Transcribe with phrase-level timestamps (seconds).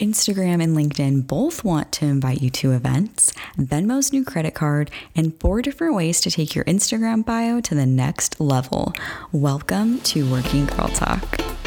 [0.00, 5.38] Instagram and LinkedIn both want to invite you to events, Venmo's new credit card, and
[5.38, 8.94] four different ways to take your Instagram bio to the next level.
[9.30, 11.59] Welcome to Working Girl Talk.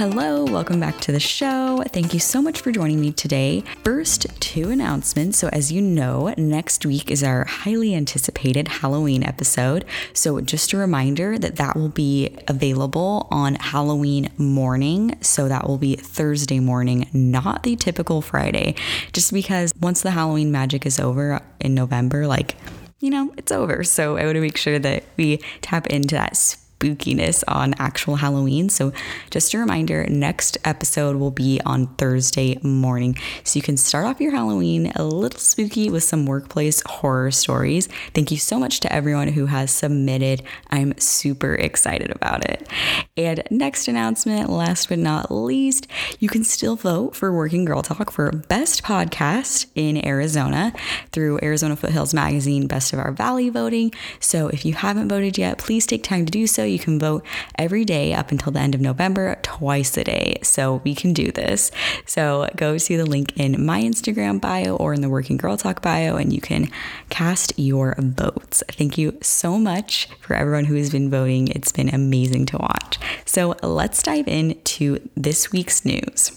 [0.00, 1.84] Hello, welcome back to the show.
[1.88, 3.62] Thank you so much for joining me today.
[3.84, 5.36] First, two announcements.
[5.36, 9.84] So, as you know, next week is our highly anticipated Halloween episode.
[10.14, 15.18] So, just a reminder that that will be available on Halloween morning.
[15.20, 18.76] So, that will be Thursday morning, not the typical Friday,
[19.12, 22.56] just because once the Halloween magic is over in November, like,
[23.00, 23.84] you know, it's over.
[23.84, 26.38] So, I want to make sure that we tap into that
[26.80, 28.68] spookiness on actual Halloween.
[28.68, 28.92] So,
[29.30, 33.16] just a reminder next episode will be on Thursday morning.
[33.44, 37.88] So, you can start off your Halloween a little spooky with some workplace horror stories.
[38.14, 40.42] Thank you so much to everyone who has submitted.
[40.70, 42.68] I'm super excited about it.
[43.16, 45.86] And next announcement, last but not least,
[46.18, 50.72] you can still vote for Working Girl Talk for Best Podcast in Arizona
[51.12, 53.92] through Arizona Foothills Magazine Best of Our Valley voting.
[54.20, 56.69] So, if you haven't voted yet, please take time to do so.
[56.70, 57.24] You can vote
[57.56, 60.38] every day up until the end of November, twice a day.
[60.42, 61.70] So we can do this.
[62.06, 65.82] So go see the link in my Instagram bio or in the Working Girl Talk
[65.82, 66.70] bio, and you can
[67.08, 68.62] cast your votes.
[68.68, 71.48] Thank you so much for everyone who has been voting.
[71.48, 72.98] It's been amazing to watch.
[73.24, 76.32] So let's dive into this week's news.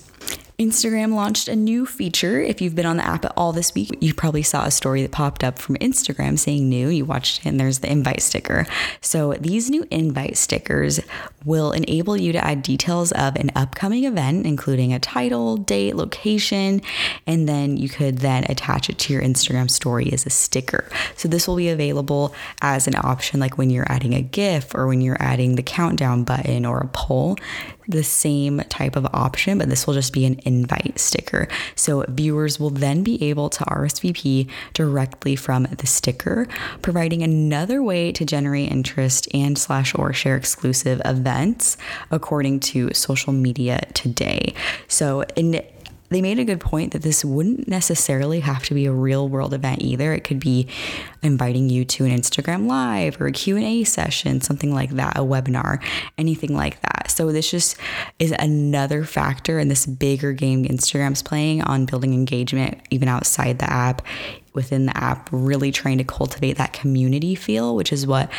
[0.64, 2.40] Instagram launched a new feature.
[2.40, 5.02] If you've been on the app at all this week, you probably saw a story
[5.02, 6.88] that popped up from Instagram saying new.
[6.88, 8.66] You watched it, and there's the invite sticker.
[9.02, 11.02] So, these new invite stickers
[11.44, 16.82] will enable you to add details of an upcoming event, including a title, date, location,
[17.28, 20.88] and then you could then attach it to your Instagram story as a sticker.
[21.18, 24.88] So, this will be available as an option, like when you're adding a GIF or
[24.88, 27.38] when you're adding the countdown button or a poll
[27.88, 31.48] the same type of option, but this will just be an invite sticker.
[31.76, 36.48] So viewers will then be able to RSVP directly from the sticker,
[36.82, 41.78] providing another way to generate interest and slash or share exclusive events
[42.12, 44.54] according to social media today.
[44.88, 45.64] So in
[46.14, 49.54] they made a good point that this wouldn't necessarily have to be a real world
[49.54, 50.14] event either.
[50.14, 50.68] It could be
[51.22, 55.84] inviting you to an Instagram live or a Q&A session, something like that, a webinar,
[56.18, 57.12] anything like that.
[57.12, 57.78] So this just
[58.20, 63.72] is another factor in this bigger game Instagram's playing on building engagement even outside the
[63.72, 64.02] app
[64.54, 68.30] within the app, really trying to cultivate that community feel, which is what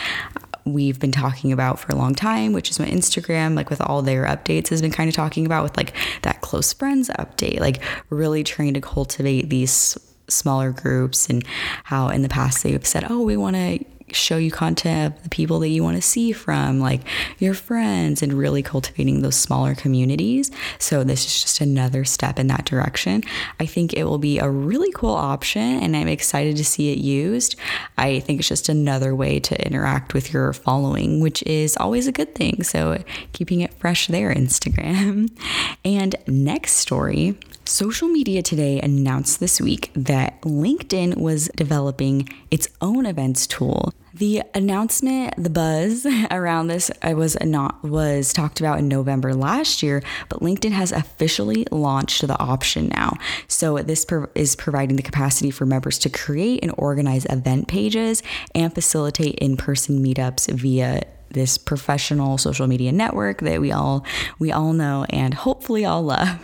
[0.64, 4.02] we've been talking about for a long time, which is what Instagram, like with all
[4.02, 7.82] their updates, has been kind of talking about with like that close friends update, like
[8.10, 9.98] really trying to cultivate these
[10.28, 11.44] smaller groups and
[11.84, 15.28] how in the past they've said, oh, we want to show you content of the
[15.28, 17.00] people that you want to see from, like
[17.38, 20.50] your friends, and really cultivating those smaller communities.
[20.78, 23.22] So, this is just another step in that direction.
[23.58, 26.98] I think it will be a really cool option, and I'm excited to see it
[26.98, 27.56] used.
[27.96, 32.12] I think it's just another way to interact with your following, which is always a
[32.12, 32.62] good thing.
[32.62, 35.30] So, keeping it fresh there, Instagram.
[35.84, 43.06] And next story Social media today announced this week that LinkedIn was developing its own
[43.06, 43.94] events tool.
[44.12, 50.02] The announcement, the buzz around this was not was talked about in November last year,
[50.28, 53.16] but LinkedIn has officially launched the option now.
[53.48, 58.22] So this pro- is providing the capacity for members to create and organize event pages
[58.54, 61.00] and facilitate in-person meetups via
[61.34, 64.04] this professional social media network that we all
[64.38, 66.40] we all know and hopefully all love.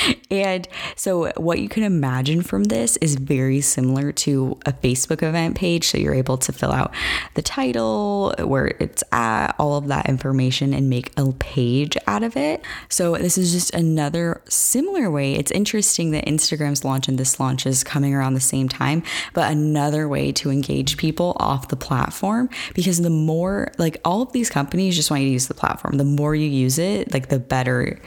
[0.30, 5.56] and so what you can imagine from this is very similar to a Facebook event
[5.56, 5.86] page.
[5.86, 6.92] So you're able to fill out
[7.34, 12.36] the title, where it's at, all of that information and make a page out of
[12.36, 12.62] it.
[12.88, 15.34] So this is just another similar way.
[15.34, 19.02] It's interesting that Instagram's launch and this launch is coming around the same time,
[19.32, 24.50] but another way to engage people off the platform because the more like all these
[24.50, 25.96] companies just want you to use the platform.
[25.96, 28.00] The more you use it, like the better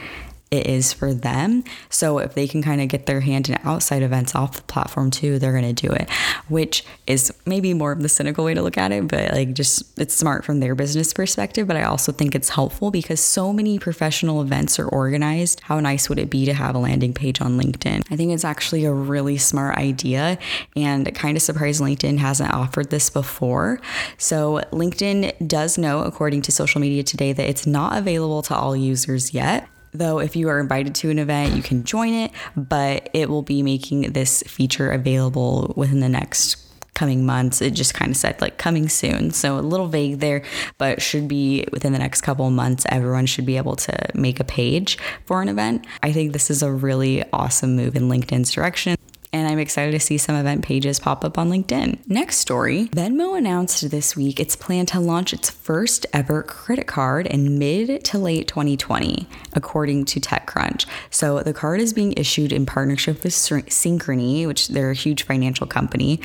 [0.53, 1.63] it is for them.
[1.89, 5.09] So if they can kind of get their hand in outside events off the platform
[5.09, 6.07] too, they're going to do it,
[6.47, 9.99] which is maybe more of the cynical way to look at it, but like just
[9.99, 11.67] it's smart from their business perspective.
[11.67, 15.61] But I also think it's helpful because so many professional events are organized.
[15.61, 18.03] How nice would it be to have a landing page on LinkedIn?
[18.11, 20.37] I think it's actually a really smart idea
[20.75, 23.81] and kind of surprised LinkedIn hasn't offered this before.
[24.19, 28.75] So LinkedIn does know, according to social media today, that it's not available to all
[28.75, 33.09] users yet though if you are invited to an event you can join it but
[33.13, 36.57] it will be making this feature available within the next
[36.93, 37.61] coming months.
[37.61, 39.31] It just kind of said like coming soon.
[39.31, 40.43] So a little vague there,
[40.77, 44.43] but should be within the next couple months, everyone should be able to make a
[44.43, 45.85] page for an event.
[46.01, 48.95] I think this is a really awesome move in LinkedIn's direction
[49.33, 52.07] and I'm excited to see some event pages pop up on LinkedIn.
[52.07, 57.25] Next story Venmo announced this week its plan to launch its first ever credit card
[57.27, 60.85] in mid to late 2020, according to TechCrunch.
[61.09, 65.65] So the card is being issued in partnership with Synchrony, which they're a huge financial
[65.65, 66.21] company,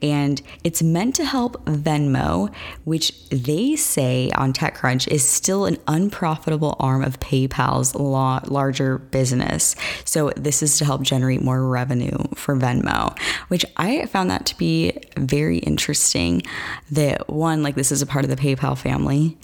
[0.00, 2.52] and it's meant to help Venmo,
[2.84, 9.74] which they say on TechCrunch is still an unprofitable arm of PayPal's larger business.
[10.04, 13.18] So this is to help generate more revenue for for Venmo,
[13.48, 16.42] which I found that to be very interesting.
[16.90, 19.38] That one, like this is a part of the PayPal family,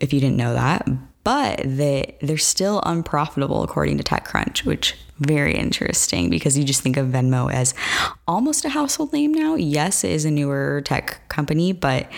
[0.00, 0.88] if you didn't know that,
[1.24, 6.96] but that they're still unprofitable according to TechCrunch, which very interesting because you just think
[6.96, 7.74] of Venmo as
[8.26, 9.54] almost a household name now.
[9.54, 12.10] Yes, it is a newer tech company, but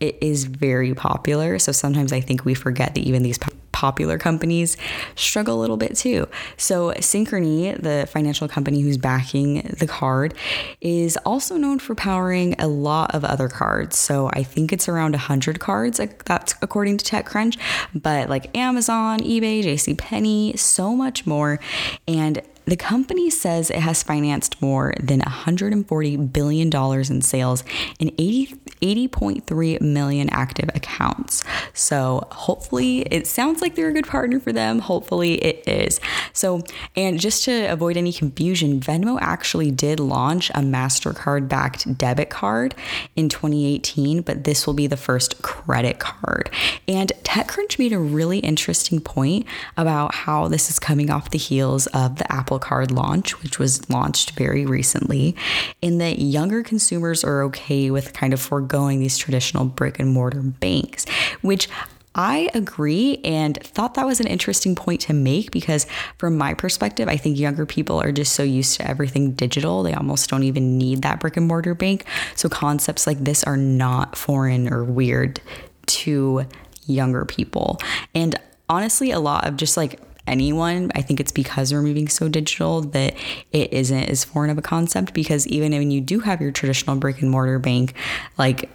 [0.00, 1.60] it is very popular.
[1.60, 3.38] So sometimes I think we forget that even these
[3.84, 4.78] popular companies
[5.14, 6.26] struggle a little bit too.
[6.56, 10.32] So, Synchrony, the financial company who's backing the card,
[10.80, 13.98] is also known for powering a lot of other cards.
[13.98, 17.58] So, I think it's around 100 cards, that's according to TechCrunch,
[17.94, 21.60] but like Amazon, eBay, JCPenney, so much more.
[22.08, 27.64] And the company says it has financed more than $140 billion in sales
[28.00, 31.44] and 80, 80.3 million active accounts.
[31.72, 34.78] So hopefully, it sounds like they're a good partner for them.
[34.78, 36.00] Hopefully, it is.
[36.32, 36.62] So,
[36.96, 42.74] and just to avoid any confusion, Venmo actually did launch a MasterCard backed debit card
[43.16, 46.50] in 2018, but this will be the first credit card.
[46.88, 49.46] And TechCrunch made a really interesting point
[49.76, 53.58] about how this is coming off the heels of the Apple Apple Card launch, which
[53.58, 55.34] was launched very recently,
[55.82, 60.40] in that younger consumers are okay with kind of foregoing these traditional brick and mortar
[60.40, 61.04] banks,
[61.40, 61.68] which
[62.14, 67.08] I agree and thought that was an interesting point to make because, from my perspective,
[67.08, 70.78] I think younger people are just so used to everything digital, they almost don't even
[70.78, 72.04] need that brick and mortar bank.
[72.36, 75.40] So, concepts like this are not foreign or weird
[75.86, 76.46] to
[76.86, 77.80] younger people.
[78.14, 80.90] And honestly, a lot of just like anyone.
[80.94, 83.14] I think it's because we're moving so digital that
[83.52, 86.96] it isn't as foreign of a concept because even when you do have your traditional
[86.96, 87.94] brick and mortar bank,
[88.38, 88.70] like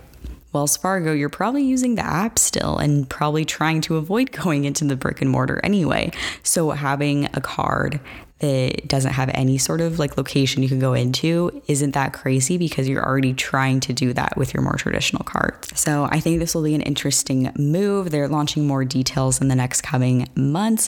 [0.51, 4.85] Wells Fargo, you're probably using the app still and probably trying to avoid going into
[4.85, 6.11] the brick and mortar anyway.
[6.43, 7.99] So having a card
[8.39, 12.57] that doesn't have any sort of like location you can go into isn't that crazy
[12.57, 15.77] because you're already trying to do that with your more traditional cards.
[15.77, 18.11] So I think this will be an interesting move.
[18.11, 20.87] They're launching more details in the next coming months,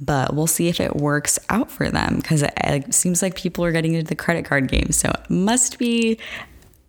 [0.00, 3.34] but we'll see if it works out for them because it, uh, it seems like
[3.34, 4.92] people are getting into the credit card game.
[4.92, 6.18] So it must be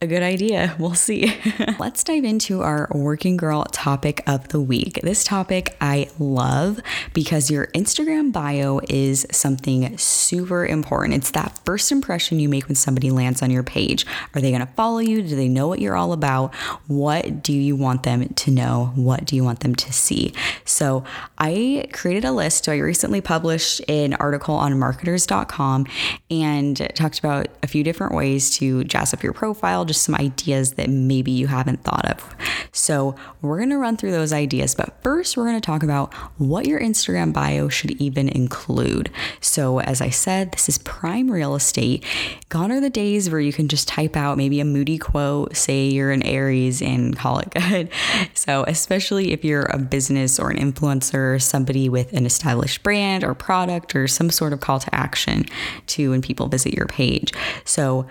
[0.01, 0.75] a good idea.
[0.81, 1.31] We'll see.
[1.79, 4.99] Let's dive into our working girl topic of the week.
[5.03, 6.79] This topic I love
[7.13, 11.13] because your Instagram bio is something super important.
[11.13, 14.07] It's that first impression you make when somebody lands on your page.
[14.33, 15.21] Are they going to follow you?
[15.21, 16.55] Do they know what you're all about?
[16.87, 18.91] What do you want them to know?
[18.95, 20.33] What do you want them to see?
[20.65, 21.03] So
[21.37, 22.65] I created a list.
[22.65, 25.85] So I recently published an article on marketers.com
[26.31, 30.73] and talked about a few different ways to jazz up your profile just some ideas
[30.73, 32.35] that maybe you haven't thought of.
[32.71, 36.13] So, we're going to run through those ideas, but first, we're going to talk about
[36.37, 39.09] what your Instagram bio should even include.
[39.41, 42.05] So, as I said, this is prime real estate.
[42.49, 45.87] Gone are the days where you can just type out maybe a moody quote, say
[45.87, 47.89] you're an Aries, and call it good.
[48.33, 53.33] So, especially if you're a business or an influencer, somebody with an established brand or
[53.33, 55.45] product or some sort of call to action
[55.87, 57.33] to when people visit your page.
[57.65, 58.07] So,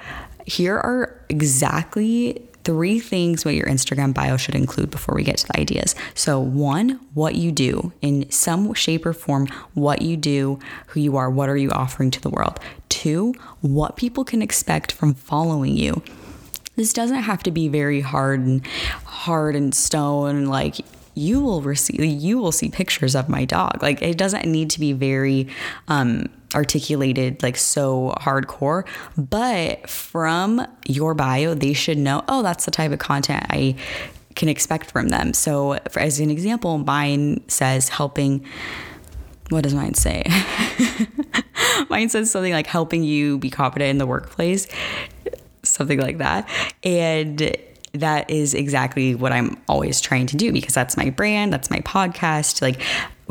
[0.47, 5.47] here are exactly three things what your Instagram bio should include before we get to
[5.47, 5.95] the ideas.
[6.15, 11.17] So, one, what you do in some shape or form, what you do, who you
[11.17, 12.61] are, what are you offering to the world.
[12.89, 16.03] Two, what people can expect from following you.
[16.77, 18.67] This doesn't have to be very hard and
[19.05, 20.77] hard and stone like
[21.15, 24.81] you will receive you will see pictures of my dog like it doesn't need to
[24.81, 25.49] be very
[25.89, 28.85] um articulated like so hardcore
[29.17, 33.75] but from your bio they should know oh that's the type of content i
[34.37, 35.35] can expect from them.
[35.35, 38.45] So for, as an example mine says helping
[39.51, 40.23] what does mine say?
[41.89, 44.69] Mine says something like helping you be confident in the workplace
[45.65, 46.49] something like that.
[46.85, 47.57] And
[47.93, 51.81] that is exactly what I'm always trying to do because that's my brand, that's my
[51.81, 52.81] podcast, like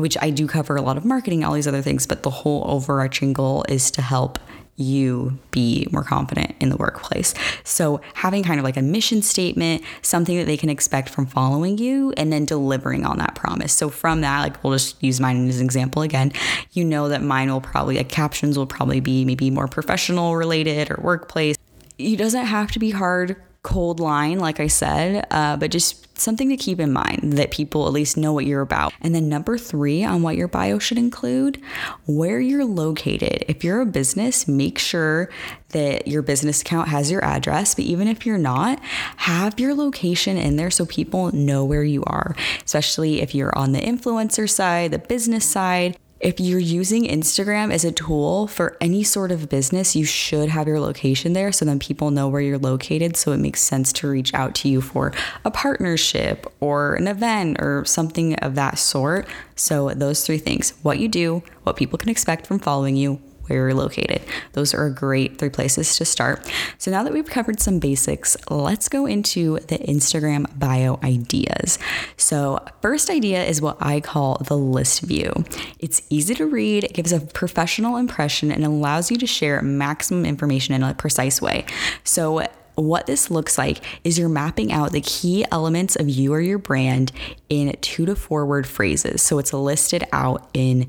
[0.00, 2.64] which I do cover a lot of marketing, all these other things, but the whole
[2.66, 4.38] overarching goal is to help
[4.80, 7.34] you be more confident in the workplace.
[7.64, 11.76] So, having kind of like a mission statement, something that they can expect from following
[11.76, 13.72] you, and then delivering on that promise.
[13.72, 16.32] So, from that, like we'll just use mine as an example again,
[16.72, 20.90] you know that mine will probably, like captions will probably be maybe more professional related
[20.90, 21.56] or workplace.
[21.98, 26.48] It doesn't have to be hard cold line, like I said, uh, but just something
[26.48, 28.92] to keep in mind that people at least know what you're about.
[29.00, 31.60] And then number three on what your bio should include
[32.06, 33.44] where you're located.
[33.48, 35.30] If you're a business, make sure
[35.70, 38.80] that your business account has your address, but even if you're not,
[39.16, 43.72] have your location in there so people know where you are, especially if you're on
[43.72, 45.96] the influencer side, the business side.
[46.20, 50.68] If you're using Instagram as a tool for any sort of business, you should have
[50.68, 53.16] your location there so then people know where you're located.
[53.16, 55.14] So it makes sense to reach out to you for
[55.46, 59.26] a partnership or an event or something of that sort.
[59.56, 63.68] So, those three things what you do, what people can expect from following you, where
[63.68, 64.22] you're located.
[64.52, 66.48] Those are great three places to start.
[66.78, 71.78] So now that we've covered some basics, let's go into the Instagram bio ideas.
[72.16, 75.32] So, first idea is what I call the list view.
[75.78, 80.24] It's easy to read, it gives a professional impression, and allows you to share maximum
[80.24, 81.64] information in a precise way.
[82.04, 82.46] So,
[82.80, 86.58] what this looks like is you're mapping out the key elements of you or your
[86.58, 87.12] brand
[87.48, 89.22] in two to four word phrases.
[89.22, 90.86] So it's listed out in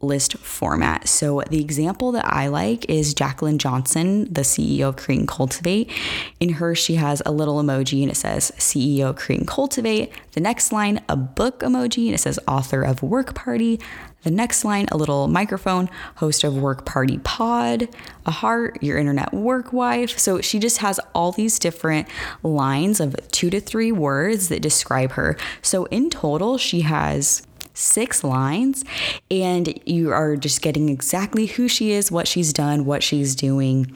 [0.00, 1.08] list format.
[1.08, 5.90] So the example that I like is Jaclyn Johnson, the CEO of and Cultivate.
[6.38, 10.12] In her, she has a little emoji and it says CEO and Cultivate.
[10.32, 13.80] The next line, a book emoji and it says author of Work Party.
[14.22, 17.88] The next line, a little microphone, host of Work Party Pod,
[18.26, 20.18] a heart, your internet work wife.
[20.18, 22.08] So she just has all these different
[22.42, 25.36] lines of two to three words that describe her.
[25.62, 28.84] So in total, she has six lines,
[29.30, 33.94] and you are just getting exactly who she is, what she's done, what she's doing,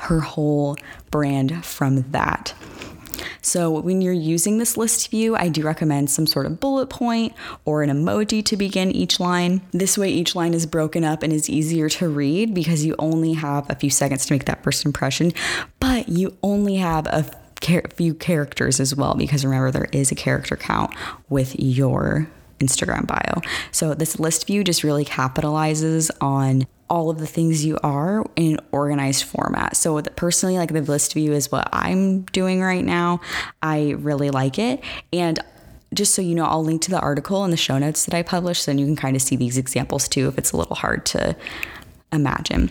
[0.00, 0.76] her whole
[1.10, 2.54] brand from that.
[3.40, 7.34] So, when you're using this list view, I do recommend some sort of bullet point
[7.64, 9.60] or an emoji to begin each line.
[9.70, 13.34] This way, each line is broken up and is easier to read because you only
[13.34, 15.32] have a few seconds to make that first impression,
[15.78, 17.30] but you only have a
[17.94, 20.94] few characters as well because remember, there is a character count
[21.28, 22.28] with your
[22.64, 23.42] Instagram bio.
[23.72, 28.54] So this list view just really capitalizes on all of the things you are in
[28.54, 29.76] an organized format.
[29.76, 33.20] So personally like the list view is what I'm doing right now.
[33.62, 35.38] I really like it and
[35.94, 38.22] just so you know, I'll link to the article in the show notes that I
[38.22, 40.76] published so then you can kind of see these examples too if it's a little
[40.76, 41.36] hard to
[42.12, 42.70] imagine.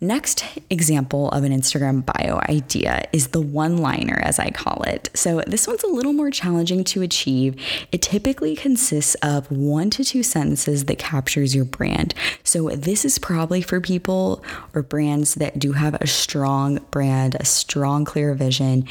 [0.00, 5.10] Next example of an Instagram bio idea is the one liner, as I call it.
[5.14, 7.60] So, this one's a little more challenging to achieve.
[7.90, 12.14] It typically consists of one to two sentences that captures your brand.
[12.44, 17.44] So, this is probably for people or brands that do have a strong brand, a
[17.44, 18.86] strong, clear vision.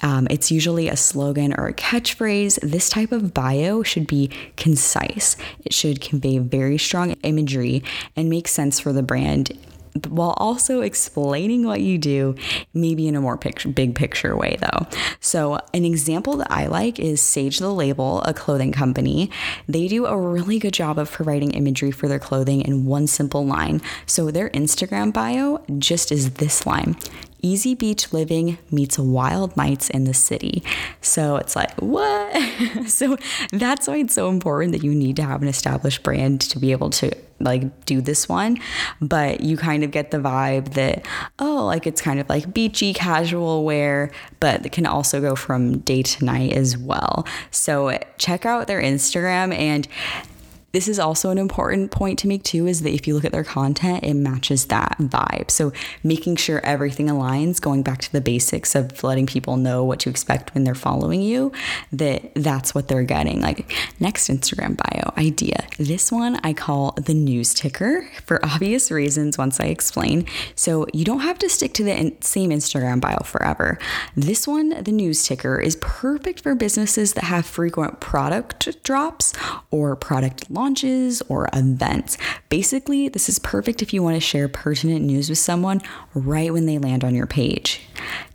[0.00, 2.60] Um, it's usually a slogan or a catchphrase.
[2.60, 7.82] This type of bio should be concise, it should convey very strong imagery
[8.14, 9.58] and make sense for the brand
[10.08, 12.34] while also explaining what you do,
[12.74, 14.86] maybe in a more picture, big picture way, though.
[15.20, 19.30] So, an example that I like is Sage the Label, a clothing company.
[19.68, 23.44] They do a really good job of providing imagery for their clothing in one simple
[23.44, 23.80] line.
[24.06, 26.96] So, their Instagram bio just is this line
[27.42, 30.62] easy beach living meets wild nights in the city.
[31.00, 32.32] So it's like, what?
[32.88, 33.16] so
[33.52, 36.72] that's why it's so important that you need to have an established brand to be
[36.72, 38.58] able to like do this one.
[39.00, 41.06] But you kind of get the vibe that,
[41.38, 45.78] oh, like it's kind of like beachy casual wear, but it can also go from
[45.78, 47.26] day to night as well.
[47.50, 49.88] So check out their Instagram and
[50.72, 53.32] this is also an important point to make too is that if you look at
[53.32, 55.50] their content, it matches that vibe.
[55.50, 60.00] So making sure everything aligns, going back to the basics of letting people know what
[60.00, 61.52] to expect when they're following you,
[61.92, 63.40] that that's what they're getting.
[63.40, 65.66] Like next Instagram bio idea.
[65.78, 70.26] This one I call the news ticker for obvious reasons once I explain.
[70.54, 73.78] So you don't have to stick to the same Instagram bio forever.
[74.16, 79.34] This one, the news ticker, is perfect for businesses that have frequent product drops
[79.70, 82.16] or product launches launches or events.
[82.48, 85.80] Basically, this is perfect if you want to share pertinent news with someone
[86.14, 87.80] right when they land on your page.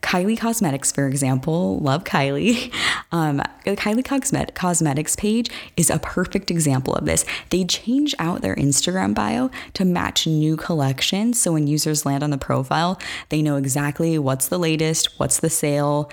[0.02, 2.74] Kylie Cosmetics, for example, love Kylie.
[3.10, 7.24] Um, the Kylie Cosmet- Cosmetics page is a perfect example of this.
[7.52, 11.40] They change out their Instagram bio to match new collections.
[11.40, 15.50] So when users land on the profile, they know exactly what's the latest, what's the
[15.50, 16.12] sale,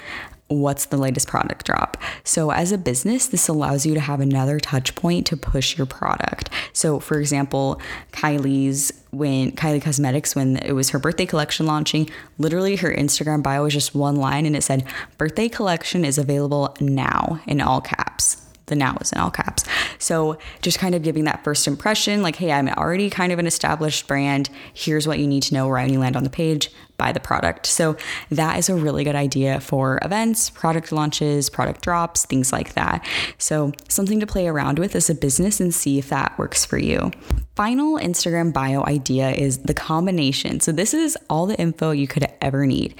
[0.48, 1.96] what's the latest product drop.
[2.22, 5.86] So, as a business, this allows you to have another touch point to push your
[5.86, 6.50] product.
[6.72, 7.80] So, for example,
[8.12, 13.62] Kylie's when Kylie Cosmetics, when it was her birthday collection launching, literally her Instagram bio
[13.62, 14.84] was just one line and it said,
[15.18, 19.64] Birthday collection is available now in all caps the now is in all caps.
[19.98, 23.46] So just kind of giving that first impression, like, hey, I'm already kind of an
[23.46, 24.50] established brand.
[24.72, 27.20] Here's what you need to know right when you land on the page, buy the
[27.20, 27.66] product.
[27.66, 27.96] So
[28.30, 33.06] that is a really good idea for events, product launches, product drops, things like that.
[33.38, 36.78] So something to play around with as a business and see if that works for
[36.78, 37.10] you.
[37.56, 40.60] Final Instagram bio idea is the combination.
[40.60, 42.94] So this is all the info you could ever need.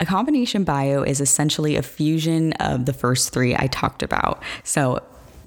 [0.00, 4.42] A combination bio is essentially a fusion of the first three I talked about.
[4.64, 5.02] So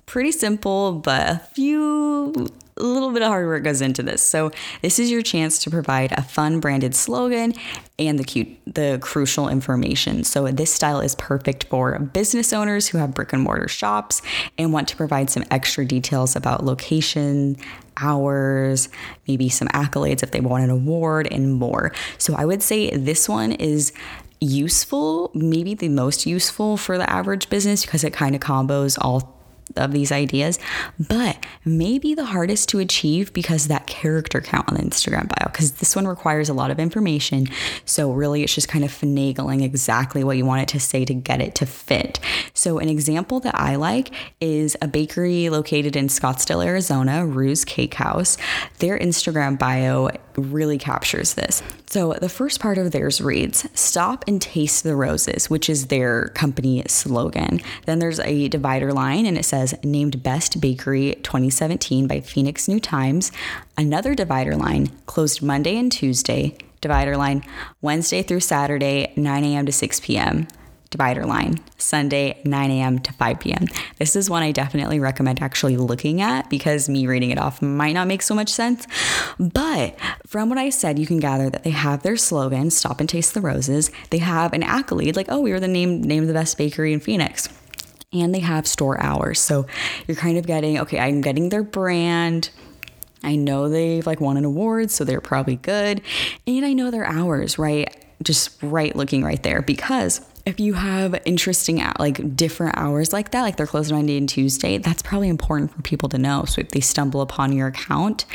[0.06, 4.22] pretty simple, but a few a little bit of hard work goes into this.
[4.22, 4.52] So
[4.82, 7.54] this is your chance to provide a fun branded slogan
[8.00, 10.24] and the cute the crucial information.
[10.24, 14.22] So this style is perfect for business owners who have brick and mortar shops
[14.58, 17.58] and want to provide some extra details about location,
[17.98, 18.90] hours,
[19.28, 21.92] maybe some accolades if they want an award and more.
[22.18, 23.94] So I would say this one is
[24.40, 29.41] useful, maybe the most useful for the average business because it kind of combos all
[29.76, 30.60] of these ideas,
[31.00, 35.74] but maybe the hardest to achieve because that character count on the Instagram bio, because
[35.74, 37.48] this one requires a lot of information.
[37.86, 41.14] So, really, it's just kind of finagling exactly what you want it to say to
[41.14, 42.20] get it to fit.
[42.54, 47.96] So, an example that I like is a bakery located in Scottsdale, Arizona, Rue's Cake
[47.96, 48.38] House.
[48.80, 51.62] Their Instagram bio really captures this.
[51.88, 56.30] So, the first part of theirs reads Stop and taste the roses, which is their
[56.30, 57.62] company slogan.
[57.86, 62.80] Then there's a divider line and it says named Best Bakery 2017 by Phoenix New
[62.80, 63.32] Times.
[63.78, 66.58] Another divider line closed Monday and Tuesday.
[66.82, 67.44] Divider line
[67.82, 69.66] Wednesday through Saturday, 9 a.m.
[69.68, 70.48] to 6 p.m
[70.90, 73.00] divider line, Sunday, 9 a.m.
[73.00, 73.66] to 5 p.m.
[73.98, 77.94] This is one I definitely recommend actually looking at because me reading it off might
[77.94, 78.86] not make so much sense.
[79.40, 83.08] But from what I said, you can gather that they have their slogan, Stop and
[83.08, 83.90] Taste the Roses.
[84.10, 86.92] They have an accolade, like, oh, we were the name, name of the best bakery
[86.92, 87.48] in Phoenix.
[88.14, 89.40] And they have store hours.
[89.40, 89.68] So
[90.08, 92.50] you're kind of getting, okay, I'm getting their brand.
[93.24, 96.02] I know they've like won an award, so they're probably good.
[96.46, 97.96] And I know their hours, right?
[98.22, 103.32] Just right looking right there because if you have interesting uh, like different hours like
[103.32, 106.62] that like they're closed monday and tuesday that's probably important for people to know so
[106.62, 108.26] if they stumble upon your account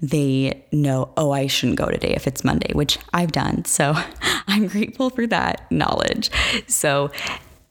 [0.00, 3.94] they know oh i shouldn't go today if it's monday which i've done so
[4.46, 6.30] i'm grateful for that knowledge
[6.66, 7.10] so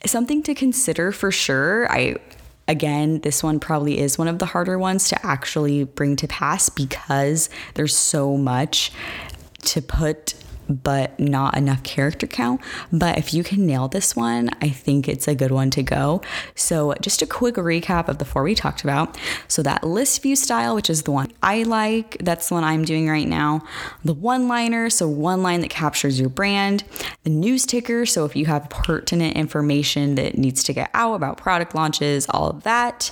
[0.05, 1.91] something to consider for sure.
[1.91, 2.17] I
[2.67, 6.69] again, this one probably is one of the harder ones to actually bring to pass
[6.69, 8.91] because there's so much
[9.63, 10.35] to put
[10.69, 12.62] but not enough character count.
[12.91, 16.21] But if you can nail this one, I think it's a good one to go.
[16.56, 19.17] So, just a quick recap of the four we talked about.
[19.47, 22.86] So, that list view style, which is the one I like, that's the one I'm
[22.86, 23.63] doing right now.
[24.04, 26.84] The one liner, so one line that captures your brand.
[27.23, 31.38] The news ticker, so if you have pertinent information that needs to get out about
[31.38, 33.12] product launches, all of that.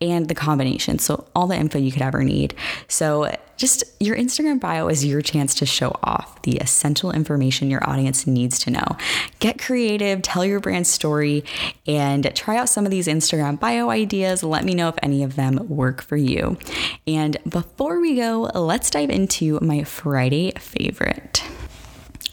[0.00, 2.54] And the combination, so all the info you could ever need.
[2.88, 7.88] So, just your Instagram bio is your chance to show off the essential information your
[7.88, 8.96] audience needs to know.
[9.38, 11.44] Get creative, tell your brand story,
[11.86, 14.42] and try out some of these Instagram bio ideas.
[14.42, 16.58] Let me know if any of them work for you.
[17.06, 21.42] And before we go, let's dive into my Friday favorite.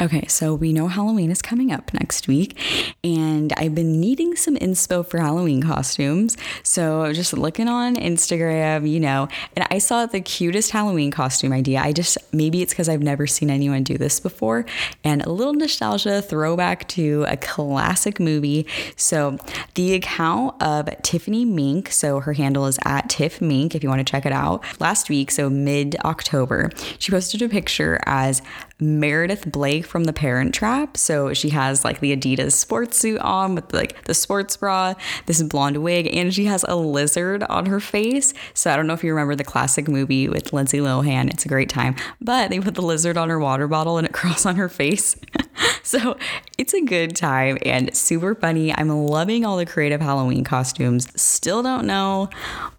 [0.01, 2.57] Okay, so we know Halloween is coming up next week,
[3.03, 6.37] and I've been needing some inspo for Halloween costumes.
[6.63, 11.81] So just looking on Instagram, you know, and I saw the cutest Halloween costume idea.
[11.81, 14.65] I just maybe it's because I've never seen anyone do this before,
[15.03, 18.67] and a little nostalgia throwback to a classic movie.
[18.95, 19.37] So
[19.75, 23.99] the account of Tiffany Mink, so her handle is at Tiff Mink if you want
[23.99, 24.63] to check it out.
[24.79, 28.41] Last week, so mid October, she posted a picture as
[28.79, 30.97] Meredith Blake from The Parent Trap.
[30.97, 34.93] So she has like the Adidas sports suit on with like the sports bra,
[35.25, 38.33] this blonde wig, and she has a lizard on her face.
[38.53, 41.29] So I don't know if you remember the classic movie with Lindsay Lohan.
[41.29, 41.95] It's a great time.
[42.21, 45.15] But they put the lizard on her water bottle and it crawls on her face.
[45.83, 46.17] so
[46.57, 48.73] it's a good time and super funny.
[48.73, 51.07] I'm loving all the creative Halloween costumes.
[51.19, 52.29] Still don't know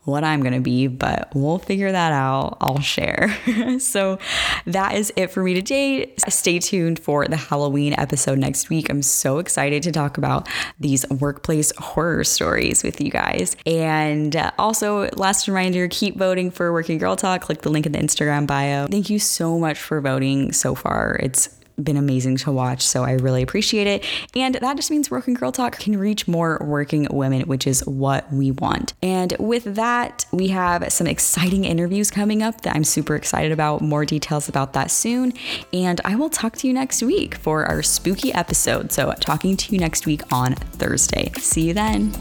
[0.04, 2.56] what I'm going to be, but we'll figure that out.
[2.60, 3.36] I'll share.
[3.78, 4.18] so
[4.66, 6.12] that is it for me today.
[6.28, 8.90] Stay tuned for the Halloween episode next week.
[8.90, 13.56] I'm so excited to talk about these workplace horror stories with you guys.
[13.66, 17.42] And uh, also, last reminder keep voting for Working Girl Talk.
[17.42, 18.86] Click the link in the Instagram bio.
[18.86, 21.18] Thank you so much for voting so far.
[21.20, 22.82] It's been amazing to watch.
[22.82, 24.04] So I really appreciate it.
[24.34, 28.32] And that just means Working Girl Talk can reach more working women, which is what
[28.32, 28.94] we want.
[29.02, 33.80] And with that, we have some exciting interviews coming up that I'm super excited about.
[33.80, 35.32] More details about that soon.
[35.72, 38.92] And I will talk to you next week for our spooky episode.
[38.92, 41.30] So, talking to you next week on Thursday.
[41.36, 42.12] See you then.